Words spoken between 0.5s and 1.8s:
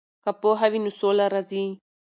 وي نو سوله راځي.